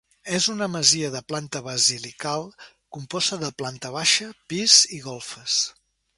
És 0.35 0.45
una 0.51 0.67
masia 0.75 1.11
de 1.15 1.19
planta 1.33 1.61
basilical 1.67 2.47
composta 2.99 3.41
de 3.45 3.53
planta 3.61 3.93
baixa, 3.99 4.27
pis 4.55 4.81
i 4.99 5.03
golfes. 5.11 5.63